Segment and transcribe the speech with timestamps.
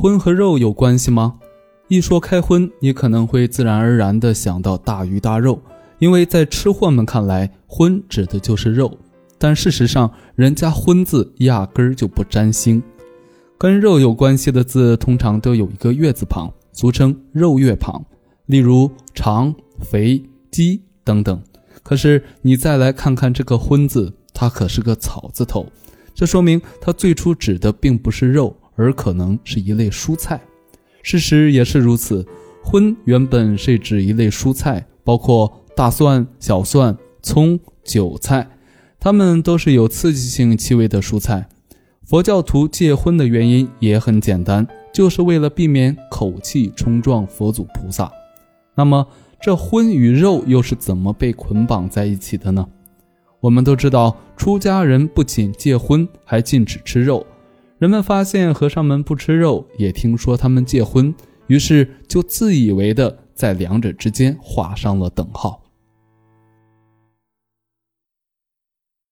[0.00, 1.40] 荤和肉有关系吗？
[1.88, 5.60] 一说开荤，你可能会自然而然地想到大鱼大肉，
[5.98, 8.96] 因为在吃货们看来，荤指的就是肉。
[9.38, 12.80] 但事实上，人家“荤”字压根儿就不沾腥。
[13.58, 18.00] 跟肉有关系的字，通常都有一个月字旁，俗称肉月旁，
[18.46, 20.22] 例如肠、肥、
[20.52, 21.42] 鸡等等。
[21.82, 25.66] 可是你再来看看这个“荤”字，它可是个草字头，
[26.14, 30.40] 这说明它最初指的并不是肉，而可能是一类蔬菜。
[31.02, 32.24] 事实也是如此，
[32.62, 38.48] 荤原本是指一类蔬菜，包括大蒜、小蒜、葱、韭菜，
[39.00, 41.48] 它们都是有刺激性气味的蔬菜。
[42.04, 48.10] 佛教徒戒荤的原因也很简单，就是为了避免口气冲撞佛祖菩萨。
[48.74, 49.06] 那么，
[49.40, 52.66] 这荤与肉又是怎么被捆绑在一起的呢？
[53.40, 57.26] 我们都知道，出家人不仅戒荤，还禁止吃肉。
[57.78, 61.14] 人们发现和尚们不吃肉，也听说他们戒荤，
[61.46, 65.62] 于是就自以为的在两者之间画上了等号。